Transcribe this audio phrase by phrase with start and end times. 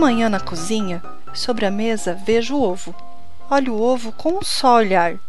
[0.00, 1.02] Manhã na cozinha,
[1.34, 2.94] sobre a mesa, vejo o ovo.
[3.50, 5.20] Olho o ovo com um só olhar.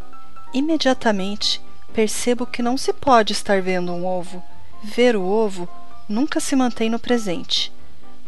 [0.53, 1.61] Imediatamente
[1.91, 4.41] percebo que não se pode estar vendo um ovo.
[4.81, 5.67] Ver o ovo
[6.07, 7.69] nunca se mantém no presente.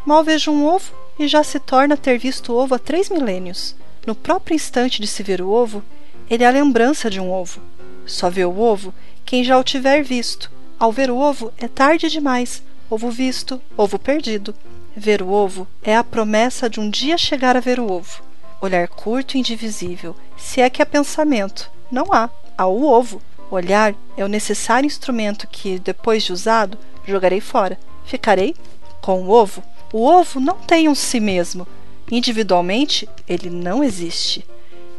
[0.04, 3.74] Mal vejo um ovo e já se torna ter visto o ovo há três milênios.
[4.06, 5.82] No próprio instante de se ver o ovo,
[6.28, 7.62] ele é a lembrança de um ovo.
[8.04, 8.92] Só vê o ovo
[9.24, 10.50] quem já o tiver visto.
[10.78, 12.62] Ao ver o ovo, é tarde demais.
[12.90, 14.54] Ovo visto, ovo perdido.
[14.96, 18.22] Ver o ovo é a promessa de um dia chegar a ver o ovo.
[18.60, 21.68] Olhar curto e indivisível, se é que há pensamento.
[21.90, 23.20] Não há, há o ovo.
[23.50, 27.76] Olhar é o necessário instrumento que, depois de usado, jogarei fora.
[28.04, 28.54] Ficarei
[29.00, 29.64] com o ovo.
[29.92, 31.66] O ovo não tem um si mesmo.
[32.08, 34.46] Individualmente, ele não existe.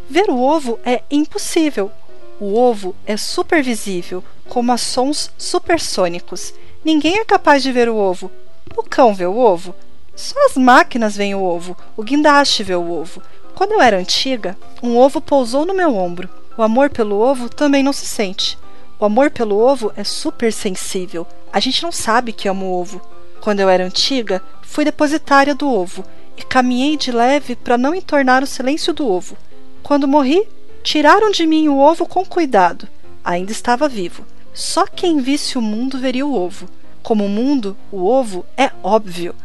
[0.10, 1.90] Ver o ovo é impossível.
[2.38, 6.54] O ovo é supervisível, como a sons supersônicos.
[6.84, 8.30] Ninguém é capaz de ver o ovo.
[8.76, 9.74] O cão vê o ovo.
[10.16, 11.76] Só as máquinas veem o ovo.
[11.98, 13.22] O guindaste vê o ovo.
[13.54, 16.30] Quando eu era antiga, um ovo pousou no meu ombro.
[16.58, 18.58] O amor pelo ovo também não se sente.
[18.98, 21.28] O amor pelo ovo é super sensível.
[21.52, 23.02] A gente não sabe que ama o ovo.
[23.42, 26.04] Quando eu era antiga, fui depositária do ovo
[26.38, 29.38] e caminhei de leve para não entornar o silêncio do ovo.
[29.84, 30.48] Quando morri,
[30.82, 32.88] tiraram de mim o ovo com cuidado.
[33.24, 34.26] Ainda estava vivo.
[34.54, 36.70] Só quem visse o mundo veria o ovo.
[37.04, 39.36] Como o mundo, o ovo é óbvio.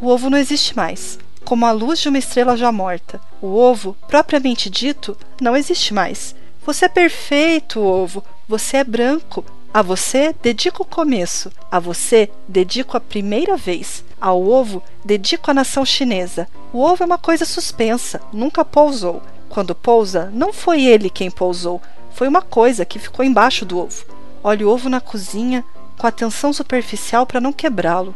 [0.00, 1.18] O ovo não existe mais.
[1.44, 3.20] Como a luz de uma estrela já morta.
[3.40, 6.34] O ovo, propriamente dito, não existe mais.
[6.64, 8.22] Você é perfeito, ovo.
[8.48, 9.44] Você é branco.
[9.72, 11.50] A você dedico o começo.
[11.70, 14.04] A você dedico a primeira vez.
[14.20, 16.48] Ao ovo dedico a nação chinesa.
[16.72, 19.22] O ovo é uma coisa suspensa, nunca pousou.
[19.48, 21.80] Quando pousa, não foi ele quem pousou,
[22.12, 24.04] foi uma coisa que ficou embaixo do ovo.
[24.42, 25.64] Olha o ovo na cozinha
[25.96, 28.14] com atenção superficial para não quebrá-lo.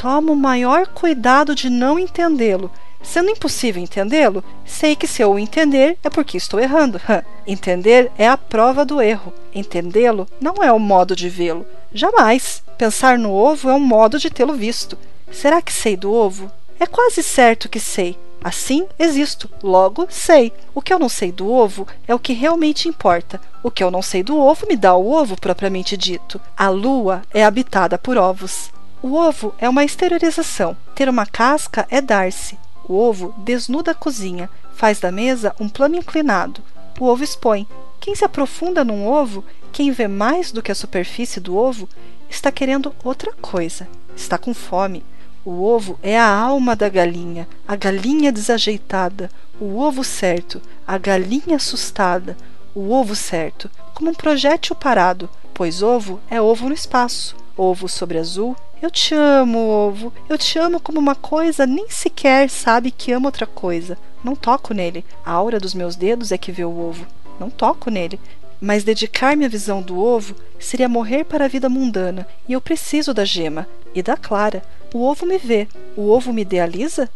[0.00, 2.70] Toma o maior cuidado de não entendê-lo.
[3.02, 6.98] Sendo impossível entendê-lo, sei que se eu o entender é porque estou errando.
[7.46, 9.30] entender é a prova do erro.
[9.54, 11.66] Entendê-lo não é o modo de vê-lo.
[11.92, 12.62] Jamais.
[12.78, 14.96] Pensar no ovo é um modo de tê-lo visto.
[15.30, 16.50] Será que sei do ovo?
[16.78, 18.18] É quase certo que sei.
[18.42, 20.50] Assim, existo, logo sei.
[20.74, 23.38] O que eu não sei do ovo é o que realmente importa.
[23.62, 26.40] O que eu não sei do ovo me dá o ovo propriamente dito.
[26.56, 28.70] A lua é habitada por ovos.
[29.02, 30.76] O ovo é uma exteriorização.
[30.94, 32.58] Ter uma casca é dar-se.
[32.86, 36.62] O ovo desnuda a cozinha, faz da mesa um plano inclinado.
[36.98, 37.66] O ovo expõe.
[37.98, 41.88] Quem se aprofunda num ovo, quem vê mais do que a superfície do ovo,
[42.28, 43.88] está querendo outra coisa.
[44.14, 45.02] Está com fome.
[45.46, 51.56] O ovo é a alma da galinha, a galinha desajeitada, o ovo certo, a galinha
[51.56, 52.36] assustada,
[52.74, 58.18] o ovo certo, como um projétil parado, pois ovo é ovo no espaço, ovo sobre
[58.18, 58.56] azul.
[58.80, 63.28] Eu te amo, ovo, eu te amo como uma coisa nem sequer sabe que ama
[63.28, 63.98] outra coisa.
[64.24, 65.04] Não toco nele.
[65.24, 67.06] A aura dos meus dedos é que vê o ovo.
[67.38, 68.18] Não toco nele
[68.60, 73.14] mas dedicar-me à visão do ovo seria morrer para a vida mundana, e eu preciso
[73.14, 74.62] da gema e da clara.
[74.92, 75.66] O ovo me vê,
[75.96, 77.08] o ovo me idealiza?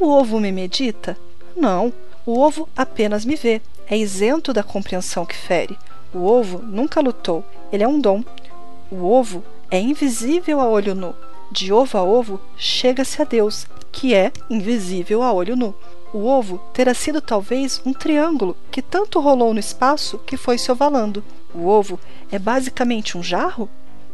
[0.00, 1.16] O ovo me medita?
[1.54, 1.92] Não,
[2.24, 5.78] o ovo apenas me vê, é isento da compreensão que fere.
[6.14, 8.24] O ovo nunca lutou, ele é um dom.
[8.90, 11.14] O ovo é invisível a olho nu.
[11.50, 15.74] De ovo a ovo chega-se a Deus, que é invisível a olho nu.
[16.12, 20.70] O ovo terá sido talvez um triângulo que tanto rolou no espaço que foi se
[20.70, 21.22] ovalando.
[21.54, 21.98] O ovo
[22.30, 23.68] é basicamente um jarro?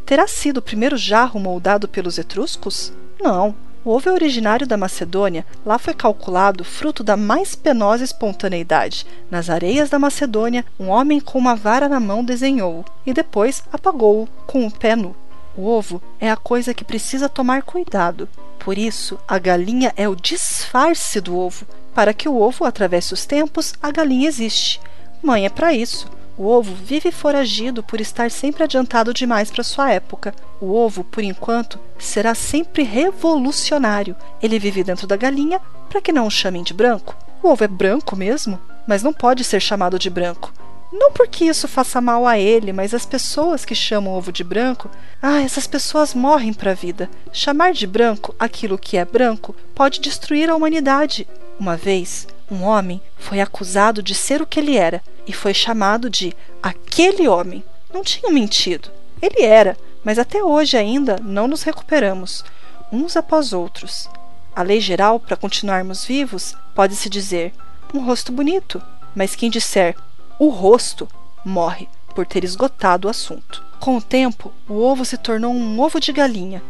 [0.04, 2.92] Terá sido o primeiro jarro moldado pelos etruscos?
[3.20, 3.54] Não.
[3.84, 5.44] O ovo é originário da Macedônia.
[5.66, 9.06] Lá foi calculado fruto da mais penosa espontaneidade.
[9.30, 14.28] Nas areias da Macedônia, um homem com uma vara na mão desenhou-o e depois apagou-o
[14.46, 15.16] com o pé nu.
[15.56, 18.28] O ovo é a coisa que precisa tomar cuidado.
[18.58, 21.66] Por isso, a galinha é o disfarce do ovo.
[21.94, 24.80] Para que o ovo atravesse os tempos, a galinha existe.
[25.22, 26.08] Mãe é para isso.
[26.38, 30.34] O ovo vive foragido por estar sempre adiantado demais para sua época.
[30.60, 34.16] O ovo, por enquanto, será sempre revolucionário.
[34.42, 35.60] Ele vive dentro da galinha
[35.90, 37.14] para que não o chamem de branco.
[37.42, 40.52] O ovo é branco mesmo, mas não pode ser chamado de branco.
[40.92, 44.90] Não porque isso faça mal a ele, mas as pessoas que chamam ovo de branco,
[45.22, 47.08] ah, essas pessoas morrem para a vida.
[47.32, 51.26] Chamar de branco aquilo que é branco pode destruir a humanidade.
[51.58, 56.10] Uma vez, um homem foi acusado de ser o que ele era e foi chamado
[56.10, 57.64] de aquele homem.
[57.92, 58.90] Não tinha mentido.
[59.22, 62.44] Ele era, mas até hoje ainda não nos recuperamos,
[62.92, 64.10] uns após outros.
[64.54, 67.54] A lei geral, para continuarmos vivos, pode-se dizer
[67.94, 68.82] um rosto bonito,
[69.14, 69.96] mas quem disser
[70.44, 71.08] o rosto
[71.44, 73.62] morre por ter esgotado o assunto.
[73.78, 76.60] Com o tempo, o ovo se tornou um ovo de galinha.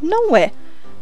[0.00, 0.52] Não é,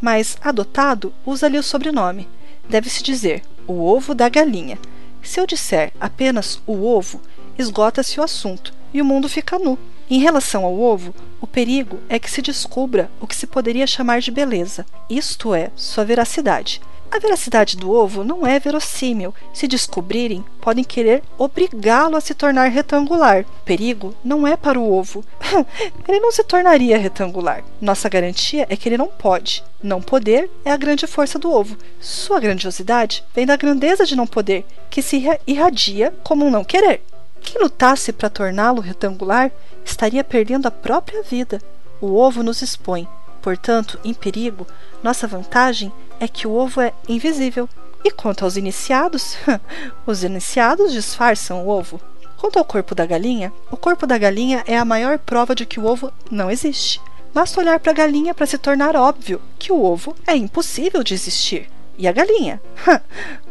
[0.00, 2.26] mas adotado usa-lhe o sobrenome.
[2.66, 4.78] deve-se dizer o ovo da galinha.
[5.22, 7.20] Se eu disser apenas o ovo,
[7.58, 9.78] esgota-se o assunto e o mundo fica nu.
[10.08, 14.22] Em relação ao ovo, o perigo é que se descubra o que se poderia chamar
[14.22, 16.80] de beleza, isto é, sua veracidade.
[17.14, 19.32] A veracidade do ovo não é verossímil.
[19.52, 23.42] Se descobrirem, podem querer obrigá-lo a se tornar retangular.
[23.42, 25.24] O perigo não é para o ovo.
[26.08, 27.62] ele não se tornaria retangular.
[27.80, 29.62] Nossa garantia é que ele não pode.
[29.80, 31.76] Não poder é a grande força do ovo.
[32.00, 37.00] Sua grandiosidade vem da grandeza de não poder, que se irradia como um não querer.
[37.40, 39.52] Quem lutasse para torná-lo retangular
[39.84, 41.62] estaria perdendo a própria vida.
[42.00, 43.06] O ovo nos expõe.
[43.40, 44.66] Portanto, em perigo,
[45.02, 47.68] nossa vantagem é que o ovo é invisível.
[48.04, 49.36] E quanto aos iniciados,
[50.06, 52.00] os iniciados disfarçam o ovo.
[52.36, 55.80] Quanto ao corpo da galinha, o corpo da galinha é a maior prova de que
[55.80, 57.00] o ovo não existe.
[57.32, 61.14] Basta olhar para a galinha para se tornar óbvio que o ovo é impossível de
[61.14, 61.68] existir.
[61.96, 62.60] E a galinha?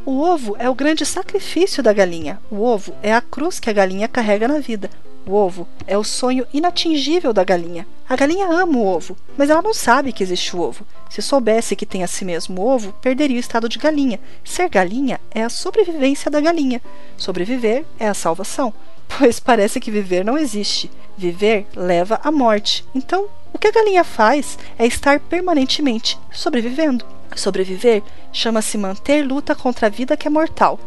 [0.05, 2.39] o ovo é o grande sacrifício da galinha.
[2.51, 4.89] O ovo é a cruz que a galinha carrega na vida.
[5.25, 7.87] O ovo é o sonho inatingível da galinha.
[8.07, 10.85] A galinha ama o ovo, mas ela não sabe que existe o ovo.
[11.09, 14.19] Se soubesse que tem a si mesmo o ovo, perderia o estado de galinha.
[14.43, 16.81] Ser galinha é a sobrevivência da galinha.
[17.15, 18.73] Sobreviver é a salvação,
[19.17, 20.91] pois parece que viver não existe.
[21.17, 22.85] Viver leva à morte.
[22.93, 27.05] Então, o que a galinha faz é estar permanentemente sobrevivendo.
[27.35, 30.79] Sobreviver chama-se manter luta contra a vida que é mortal.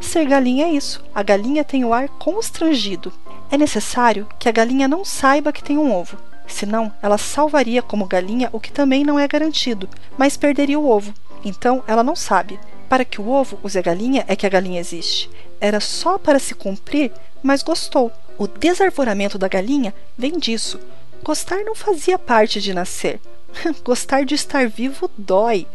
[0.00, 1.04] Ser galinha é isso.
[1.14, 3.12] A galinha tem o ar constrangido.
[3.50, 6.16] É necessário que a galinha não saiba que tem um ovo.
[6.46, 11.14] Senão, ela salvaria como galinha o que também não é garantido, mas perderia o ovo.
[11.44, 12.58] Então, ela não sabe.
[12.88, 15.30] Para que o ovo use a galinha é que a galinha existe.
[15.60, 17.10] Era só para se cumprir,
[17.42, 18.12] mas gostou.
[18.38, 20.78] O desarvoramento da galinha vem disso.
[21.22, 23.20] Gostar não fazia parte de nascer.
[23.84, 25.66] Gostar de estar vivo dói.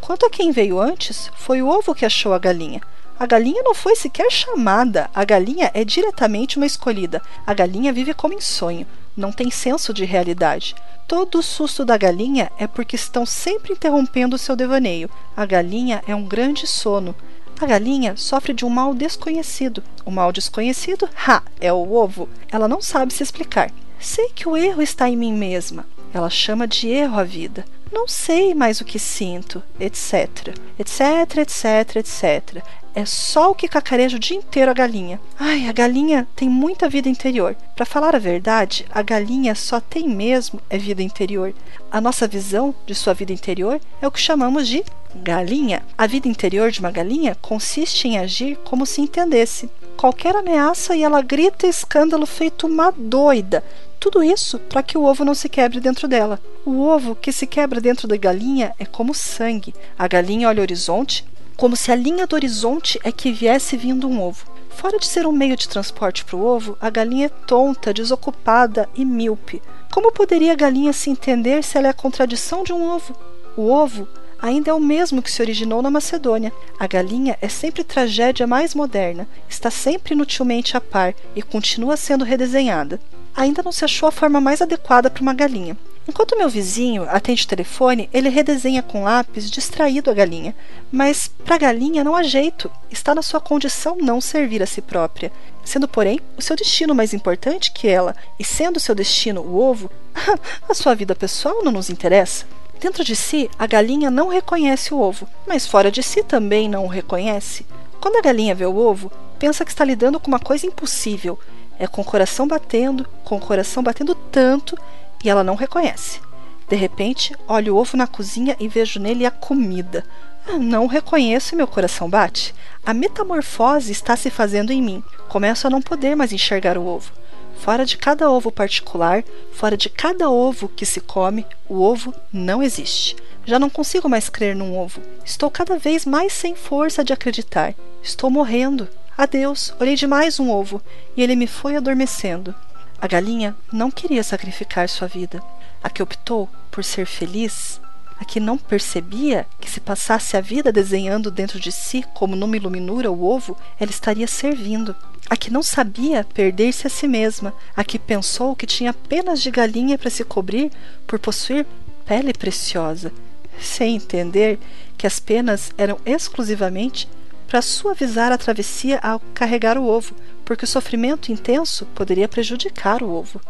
[0.00, 2.80] Quanto a quem veio antes, foi o ovo que achou a galinha.
[3.18, 7.22] A galinha não foi sequer chamada, a galinha é diretamente uma escolhida.
[7.46, 10.74] A galinha vive como em sonho, não tem senso de realidade.
[11.06, 15.08] Todo o susto da galinha é porque estão sempre interrompendo o seu devaneio.
[15.36, 17.14] A galinha é um grande sono.
[17.60, 19.82] A galinha sofre de um mal desconhecido.
[20.04, 22.28] O mal desconhecido, ha, é o ovo.
[22.50, 23.70] Ela não sabe se explicar.
[24.00, 25.86] Sei que o erro está em mim mesma.
[26.12, 27.64] Ela chama de erro a vida.
[27.92, 30.56] Não sei mais o que sinto, etc.
[30.78, 32.64] etc, etc, etc.
[32.94, 35.20] É só o que cacareja o dia inteiro a galinha.
[35.36, 37.56] Ai, a galinha tem muita vida interior.
[37.74, 41.52] Para falar a verdade, a galinha só tem mesmo é vida interior.
[41.90, 44.84] A nossa visão de sua vida interior é o que chamamos de
[45.16, 45.82] galinha.
[45.98, 49.68] A vida interior de uma galinha consiste em agir como se entendesse.
[49.96, 53.64] Qualquer ameaça e ela grita escândalo feito uma doida,
[53.98, 56.38] tudo isso para que o ovo não se quebre dentro dela.
[56.64, 59.74] O ovo que se quebra dentro da galinha é como sangue.
[59.98, 61.24] A galinha olha o horizonte
[61.56, 64.46] como se a linha do horizonte é que viesse vindo um ovo.
[64.70, 68.88] Fora de ser um meio de transporte para o ovo, a galinha é tonta, desocupada
[68.94, 69.62] e míope.
[69.92, 73.14] Como poderia a galinha se entender se ela é a contradição de um ovo?
[73.56, 74.08] O ovo
[74.42, 76.52] ainda é o mesmo que se originou na Macedônia.
[76.78, 82.24] A galinha é sempre tragédia mais moderna, está sempre inutilmente a par e continua sendo
[82.24, 83.00] redesenhada
[83.34, 85.76] ainda não se achou a forma mais adequada para uma galinha.
[86.06, 90.54] Enquanto meu vizinho atende o telefone, ele redesenha com lápis distraído a galinha.
[90.92, 94.82] Mas para a galinha não há jeito, está na sua condição não servir a si
[94.82, 95.32] própria,
[95.64, 99.90] sendo, porém, o seu destino mais importante que ela, e sendo seu destino o ovo,
[100.68, 102.44] a sua vida pessoal não nos interessa.
[102.78, 106.84] Dentro de si, a galinha não reconhece o ovo, mas fora de si também não
[106.84, 107.64] o reconhece.
[107.98, 111.38] Quando a galinha vê o ovo, pensa que está lidando com uma coisa impossível,
[111.78, 114.76] é com o coração batendo, com o coração batendo tanto,
[115.24, 116.20] e ela não reconhece.
[116.68, 120.04] De repente, olho o ovo na cozinha e vejo nele a comida.
[120.46, 122.54] Eu não reconheço e meu coração bate.
[122.84, 125.02] A metamorfose está se fazendo em mim.
[125.28, 127.12] Começo a não poder mais enxergar o ovo.
[127.56, 132.62] Fora de cada ovo particular, fora de cada ovo que se come, o ovo não
[132.62, 133.16] existe.
[133.46, 135.00] Já não consigo mais crer num ovo.
[135.24, 137.74] Estou cada vez mais sem força de acreditar.
[138.02, 138.88] Estou morrendo.
[139.16, 140.82] Adeus, olhei demais um ovo
[141.16, 142.54] e ele me foi adormecendo.
[143.00, 145.42] A galinha não queria sacrificar sua vida.
[145.82, 147.80] A que optou por ser feliz,
[148.18, 152.56] a que não percebia que se passasse a vida desenhando dentro de si como numa
[152.56, 154.94] iluminura o ovo, ela estaria servindo.
[155.28, 159.50] A que não sabia perder-se a si mesma, a que pensou que tinha penas de
[159.50, 160.70] galinha para se cobrir
[161.06, 161.66] por possuir
[162.04, 163.12] pele preciosa,
[163.58, 164.58] sem entender
[164.96, 167.08] que as penas eram exclusivamente
[167.46, 173.10] para suavizar a travessia ao carregar o ovo, porque o sofrimento intenso poderia prejudicar o
[173.10, 173.40] ovo.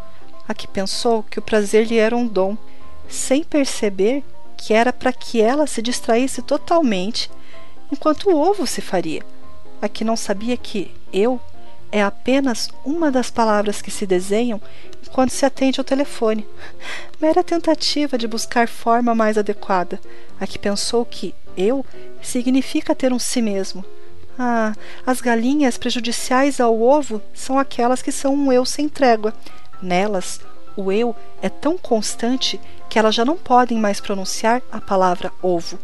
[0.47, 2.57] A que pensou que o prazer lhe era um dom,
[3.09, 4.23] sem perceber
[4.57, 7.29] que era para que ela se distraísse totalmente
[7.91, 9.23] enquanto o ovo se faria.
[9.81, 11.39] A que não sabia que eu
[11.91, 14.61] é apenas uma das palavras que se desenham
[15.11, 16.45] quando se atende ao telefone.
[17.21, 19.99] Mera tentativa de buscar forma mais adequada.
[20.39, 21.85] A que pensou que eu
[22.21, 23.85] significa ter um si mesmo.
[24.37, 24.73] Ah,
[25.05, 29.33] as galinhas prejudiciais ao ovo são aquelas que são um eu sem trégua.
[29.81, 30.41] Nelas,
[30.75, 35.79] o eu é tão constante que elas já não podem mais pronunciar a palavra ovo.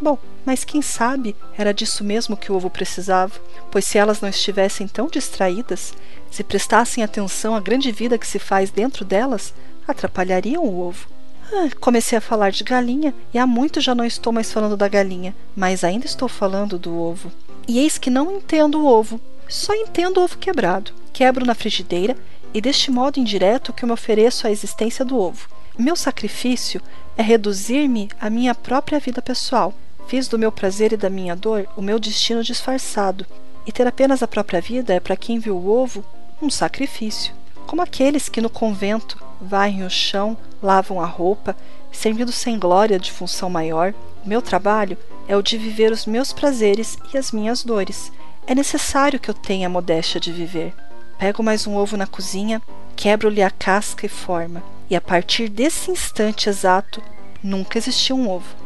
[0.00, 3.34] Bom, mas quem sabe era disso mesmo que o ovo precisava,
[3.70, 5.92] pois se elas não estivessem tão distraídas,
[6.30, 9.52] se prestassem atenção à grande vida que se faz dentro delas,
[9.86, 11.06] atrapalhariam o ovo.
[11.52, 14.88] Ah, comecei a falar de galinha e há muito já não estou mais falando da
[14.88, 17.30] galinha, mas ainda estou falando do ovo.
[17.70, 20.90] E eis que não entendo o ovo, só entendo o ovo quebrado.
[21.12, 22.16] Quebro na frigideira
[22.52, 25.48] e deste modo indireto que eu me ofereço à existência do ovo.
[25.78, 26.82] Meu sacrifício
[27.16, 29.72] é reduzir-me à minha própria vida pessoal,
[30.08, 33.24] Fiz do meu prazer e da minha dor o meu destino disfarçado,
[33.64, 36.04] e ter apenas a própria vida é para quem viu o ovo
[36.42, 37.32] um sacrifício.
[37.68, 41.56] Como aqueles que no convento varrem o chão, lavam a roupa,
[41.92, 43.94] servindo sem glória de função maior,
[44.26, 44.98] meu trabalho
[45.30, 48.10] é o de viver os meus prazeres e as minhas dores.
[48.48, 50.74] É necessário que eu tenha a modéstia de viver.
[51.20, 52.60] Pego mais um ovo na cozinha,
[52.96, 54.60] quebro-lhe a casca e forma,
[54.90, 57.00] e a partir desse instante exato,
[57.40, 58.59] nunca existiu um ovo.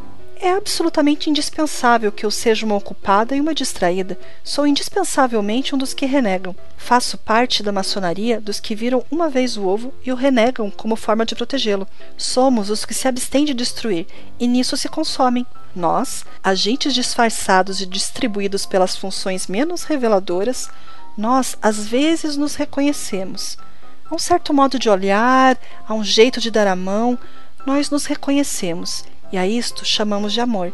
[0.45, 4.19] É absolutamente indispensável que eu seja uma ocupada e uma distraída.
[4.45, 6.55] Sou indispensavelmente um dos que renegam.
[6.77, 10.97] Faço parte da maçonaria dos que viram uma vez o ovo e o renegam como
[10.97, 11.89] forma de protegê-lo.
[12.19, 14.07] Somos os que se abstêm de destruir
[14.39, 15.47] e nisso se consomem.
[15.75, 20.69] Nós, agentes disfarçados e distribuídos pelas funções menos reveladoras,
[21.17, 23.57] nós às vezes nos reconhecemos.
[24.05, 25.59] Há um certo modo de olhar,
[25.89, 27.19] há um jeito de dar a mão,
[27.65, 30.73] nós nos reconhecemos e a isto chamamos de amor.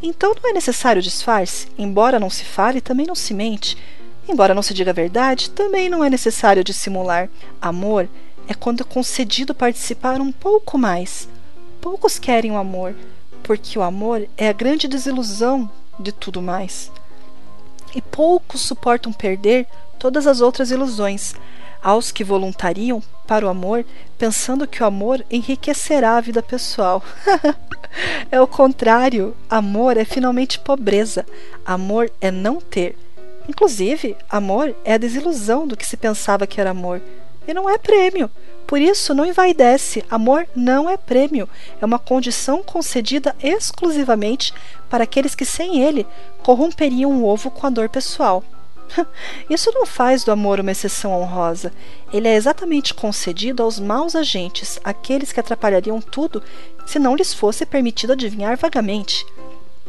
[0.00, 3.76] Então não é necessário disfarce, embora não se fale, também não se mente.
[4.28, 7.28] Embora não se diga a verdade, também não é necessário dissimular.
[7.60, 8.08] Amor
[8.46, 11.28] é quando é concedido participar um pouco mais.
[11.80, 12.94] Poucos querem o amor,
[13.42, 16.92] porque o amor é a grande desilusão de tudo mais.
[17.92, 19.66] E poucos suportam perder
[19.98, 21.34] todas as outras ilusões,
[21.82, 23.84] aos que voluntariam para o amor,
[24.16, 27.02] pensando que o amor enriquecerá a vida pessoal.
[28.30, 29.34] é o contrário.
[29.48, 31.24] Amor é finalmente pobreza.
[31.64, 32.96] Amor é não ter.
[33.48, 37.00] Inclusive, amor é a desilusão do que se pensava que era amor.
[37.46, 38.30] E não é prêmio.
[38.66, 40.04] Por isso, não envaidece.
[40.10, 41.48] Amor não é prêmio.
[41.80, 44.52] É uma condição concedida exclusivamente
[44.90, 46.04] para aqueles que, sem ele,
[46.42, 48.42] corromperiam o ovo com a dor pessoal.
[49.50, 51.72] Isso não faz do amor uma exceção honrosa.
[52.12, 56.42] Ele é exatamente concedido aos maus agentes, aqueles que atrapalhariam tudo
[56.86, 59.24] se não lhes fosse permitido adivinhar vagamente.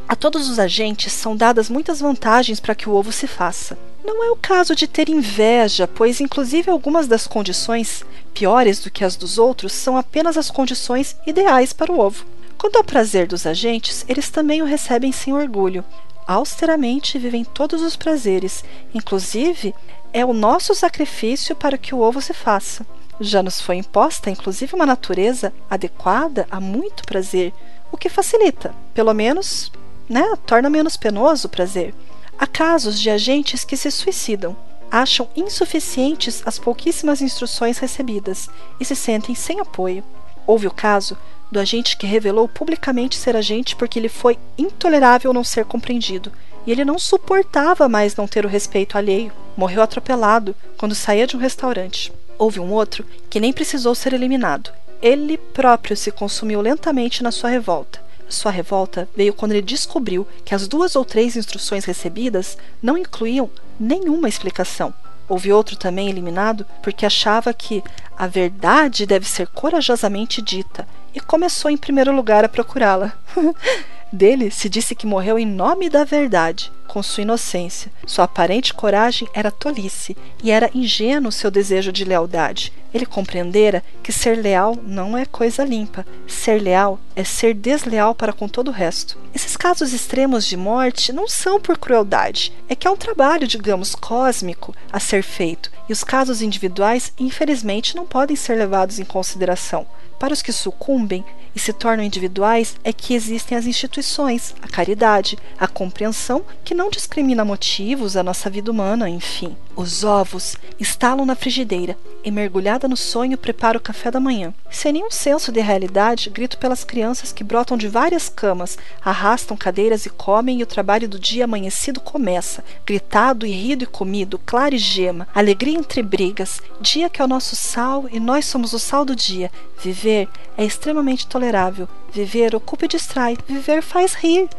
[0.08, 3.78] A todos os agentes são dadas muitas vantagens para que o ovo se faça.
[4.06, 9.04] Não é o caso de ter inveja, pois, inclusive, algumas das condições, piores do que
[9.04, 12.26] as dos outros, são apenas as condições ideais para o ovo.
[12.58, 15.84] Quanto ao prazer dos agentes, eles também o recebem sem orgulho,
[16.28, 19.74] austeramente vivem todos os prazeres, inclusive
[20.12, 22.86] é o nosso sacrifício para que o ovo se faça.
[23.20, 27.54] Já nos foi imposta, inclusive, uma natureza adequada a muito prazer,
[27.92, 29.72] o que facilita, pelo menos,
[30.08, 31.96] né, torna menos penoso o prazer.
[32.38, 34.56] Há casos de agentes que se suicidam,
[34.92, 40.04] acham insuficientes as pouquíssimas instruções recebidas e se sentem sem apoio.
[40.46, 41.18] Houve o caso
[41.52, 46.32] do agente que revelou publicamente ser agente porque lhe foi intolerável não ser compreendido,
[46.66, 49.32] e ele não suportava mais não ter o respeito alheio.
[49.56, 52.12] Morreu atropelado quando saía de um restaurante.
[52.38, 54.72] Houve um outro que nem precisou ser eliminado.
[55.02, 58.06] Ele próprio se consumiu lentamente na sua revolta.
[58.30, 63.50] Sua revolta veio quando ele descobriu que as duas ou três instruções recebidas não incluíam
[63.80, 64.94] nenhuma explicação.
[65.28, 67.84] Houve outro também eliminado porque achava que
[68.18, 73.14] a verdade deve ser corajosamente dita e começou em primeiro lugar a procurá-la.
[74.12, 77.92] Dele se disse que morreu em nome da verdade, com sua inocência.
[78.06, 82.72] Sua aparente coragem era tolice e era ingênuo seu desejo de lealdade.
[82.94, 86.06] Ele compreendera que ser leal não é coisa limpa.
[86.26, 89.18] Ser leal é ser desleal para com todo o resto.
[89.36, 93.94] Esses casos extremos de morte não são por crueldade, é que há um trabalho, digamos,
[93.94, 99.86] cósmico a ser feito, e os casos individuais, infelizmente, não podem ser levados em consideração.
[100.20, 101.24] Para os que sucumbem
[101.56, 106.90] e se tornam individuais é que existem as instituições, a caridade, a compreensão que não
[106.90, 109.56] discrimina motivos, a nossa vida humana, enfim.
[109.76, 114.52] Os ovos estalam na frigideira e, mergulhada no sonho, preparo o café da manhã.
[114.72, 120.08] Sem nenhum senso de realidade, grito pelas crianças que brotam de várias camas, arrastam cadeiras
[120.08, 122.64] e comem, e o trabalho do dia amanhecido começa.
[122.86, 127.28] Gritado e rido e comido, claro e gema, alegria entre brigas, dia que é o
[127.28, 129.52] nosso sal e nós somos o sal do dia.
[129.84, 131.88] Viver é extremamente tolerável.
[132.12, 133.38] Viver ocupa e distrai.
[133.48, 134.50] Viver faz rir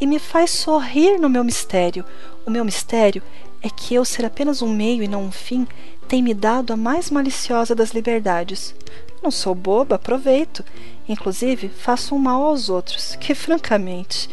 [0.00, 2.04] e me faz sorrir no meu mistério.
[2.46, 3.22] O meu mistério
[3.62, 5.66] é que eu ser apenas um meio e não um fim
[6.08, 8.74] tem me dado a mais maliciosa das liberdades.
[9.22, 10.64] Não sou boba, aproveito.
[11.06, 14.28] Inclusive, faço um mal aos outros, que, francamente,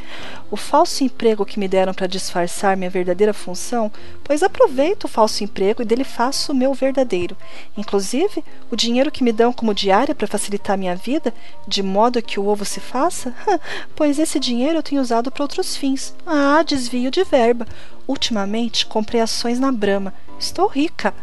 [0.52, 3.92] o falso emprego que me deram para disfarçar minha verdadeira função,
[4.24, 7.36] pois aproveito o falso emprego e dele faço o meu verdadeiro.
[7.78, 11.34] Inclusive, o dinheiro que me dão como diária para facilitar minha vida,
[11.68, 13.34] de modo que o ovo se faça,
[13.96, 16.14] pois esse dinheiro eu tenho usado para outros fins.
[16.26, 17.66] Ah, desvio de verba.
[18.08, 20.14] Ultimamente, comprei ações na Brama.
[20.38, 21.14] Estou rica.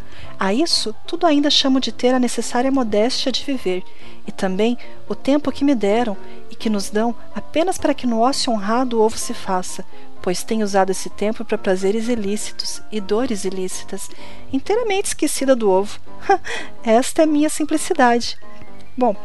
[0.43, 3.81] A isso, tudo ainda chamo de ter a necessária modéstia de viver,
[4.27, 6.17] e também o tempo que me deram
[6.51, 9.85] e que nos dão apenas para que no ócio honrado o ovo se faça,
[10.21, 14.09] pois tenho usado esse tempo para prazeres ilícitos e dores ilícitas,
[14.51, 15.97] inteiramente esquecida do ovo.
[16.83, 18.37] Esta é a minha simplicidade.
[18.97, 19.15] Bom,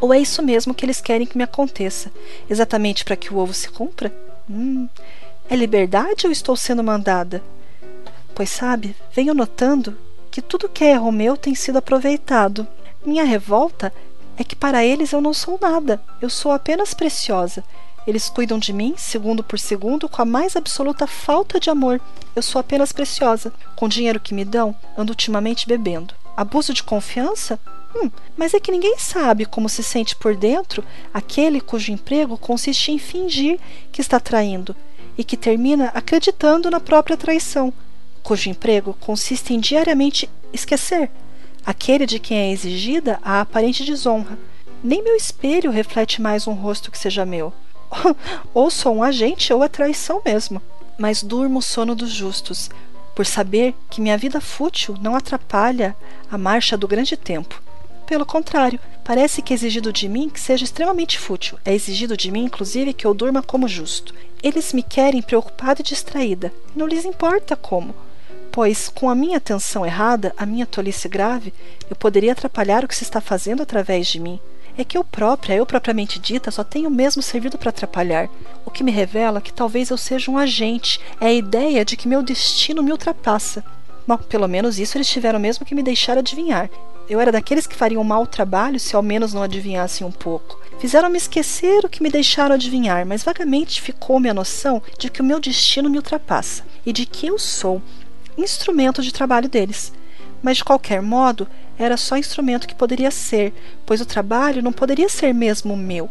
[0.00, 2.10] ou é isso mesmo que eles querem que me aconteça,
[2.50, 4.12] exatamente para que o ovo se cumpra?
[4.50, 4.88] Hum,
[5.48, 7.40] é liberdade ou estou sendo mandada?
[8.34, 9.96] Pois sabe, venho notando
[10.40, 12.66] que tudo que é Romeu tem sido aproveitado.
[13.04, 13.92] Minha revolta
[14.38, 17.62] é que para eles eu não sou nada, eu sou apenas preciosa.
[18.06, 22.00] Eles cuidam de mim, segundo por segundo, com a mais absoluta falta de amor.
[22.34, 23.52] Eu sou apenas preciosa.
[23.76, 26.14] Com o dinheiro que me dão, ando ultimamente bebendo.
[26.34, 27.60] Abuso de confiança?
[27.94, 30.82] Hum, mas é que ninguém sabe como se sente por dentro
[31.12, 33.60] aquele cujo emprego consiste em fingir
[33.92, 34.74] que está traindo
[35.18, 37.74] e que termina acreditando na própria traição,
[38.30, 41.10] cujo emprego consiste em diariamente esquecer
[41.66, 44.38] aquele de quem é exigida a aparente desonra.
[44.84, 47.52] Nem meu espelho reflete mais um rosto que seja meu.
[48.54, 50.62] ou sou um agente ou é traição mesmo.
[50.96, 52.70] Mas durmo o sono dos justos,
[53.16, 55.96] por saber que minha vida fútil não atrapalha
[56.30, 57.60] a marcha do grande tempo.
[58.06, 61.58] Pelo contrário, parece que é exigido de mim que seja extremamente fútil.
[61.64, 64.14] É exigido de mim, inclusive, que eu durma como justo.
[64.40, 66.54] Eles me querem preocupada e distraída.
[66.76, 67.92] Não lhes importa como
[68.50, 71.52] pois com a minha atenção errada, a minha tolice grave,
[71.88, 74.40] eu poderia atrapalhar o que se está fazendo através de mim.
[74.76, 78.28] É que eu própria, eu propriamente dita, só tenho mesmo servido para atrapalhar,
[78.64, 82.08] o que me revela que talvez eu seja um agente, é a ideia de que
[82.08, 83.64] meu destino me ultrapassa.
[84.06, 86.70] Bom, pelo menos isso eles tiveram mesmo que me deixar adivinhar.
[87.08, 90.60] Eu era daqueles que fariam mau trabalho se ao menos não adivinhassem um pouco.
[90.78, 95.24] Fizeram-me esquecer o que me deixaram adivinhar, mas vagamente ficou-me a noção de que o
[95.24, 97.82] meu destino me ultrapassa e de que eu sou,
[98.36, 99.92] instrumento de trabalho deles.
[100.42, 101.46] Mas de qualquer modo,
[101.78, 103.52] era só instrumento que poderia ser,
[103.86, 106.08] pois o trabalho não poderia ser mesmo meu.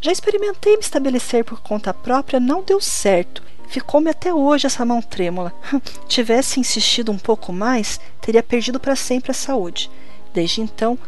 [0.00, 3.42] Já experimentei me estabelecer por conta própria, não deu certo.
[3.68, 5.52] Ficou-me até hoje essa mão trêmula.
[6.06, 9.90] Tivesse insistido um pouco mais, teria perdido para sempre a saúde.
[10.34, 10.98] Desde então,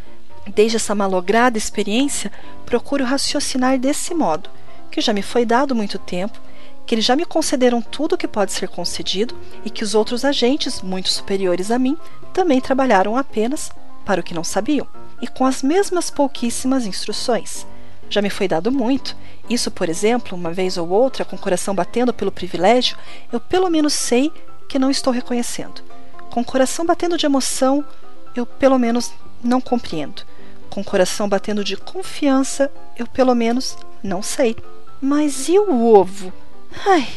[0.55, 2.33] desde essa malograda experiência,
[2.65, 4.49] procuro raciocinar desse modo,
[4.91, 6.41] que já me foi dado muito tempo
[6.87, 10.25] que eles já me concederam tudo o que pode ser concedido e que os outros
[10.25, 11.97] agentes, muito superiores a mim,
[12.33, 13.71] também trabalharam apenas
[14.05, 14.87] para o que não sabiam
[15.21, 17.67] e com as mesmas pouquíssimas instruções.
[18.09, 19.17] Já me foi dado muito.
[19.51, 22.97] Isso, por exemplo, uma vez ou outra, com o coração batendo pelo privilégio,
[23.33, 24.33] eu pelo menos sei
[24.69, 25.83] que não estou reconhecendo.
[26.31, 27.85] Com o coração batendo de emoção,
[28.35, 30.23] eu pelo menos não compreendo.
[30.69, 34.57] Com o coração batendo de confiança, eu pelo menos não sei.
[35.01, 36.33] Mas e o ovo?
[36.85, 37.09] Ai,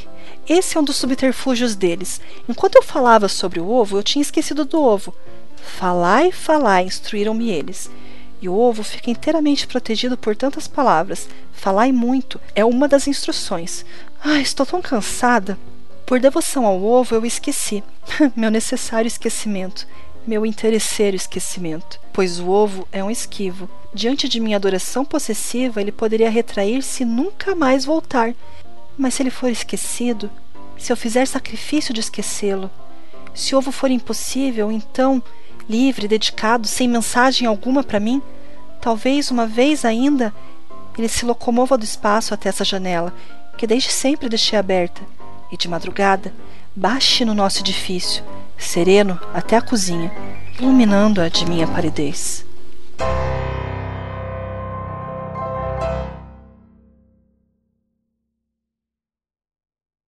[0.48, 2.22] esse é um dos subterfúgios deles.
[2.48, 5.14] Enquanto eu falava sobre o ovo, eu tinha esquecido do ovo.
[5.56, 7.90] Falai, falai, instruíram-me eles.
[8.42, 11.28] E o ovo fica inteiramente protegido por tantas palavras.
[11.52, 13.86] Falai muito é uma das instruções.
[14.24, 15.58] Ai, estou tão cansada.
[16.06, 17.84] Por devoção ao ovo, eu esqueci.
[18.36, 19.86] meu necessário esquecimento.
[20.26, 22.00] Meu interesseiro esquecimento.
[22.14, 23.70] Pois o ovo é um esquivo.
[23.94, 28.34] Diante de minha adoração possessiva, ele poderia retrair-se e nunca mais voltar.
[29.00, 30.30] Mas se ele for esquecido,
[30.78, 32.70] se eu fizer sacrifício de esquecê-lo,
[33.34, 35.24] se ovo for impossível, então,
[35.70, 38.22] livre, dedicado, sem mensagem alguma para mim,
[38.82, 40.34] talvez uma vez ainda
[40.98, 43.14] ele se locomova do espaço até essa janela,
[43.58, 45.02] que desde sempre deixei aberta,
[45.50, 46.34] e de madrugada
[46.76, 48.22] baixe no nosso edifício,
[48.58, 50.12] sereno até a cozinha,
[50.60, 52.49] iluminando-a de minha paridez.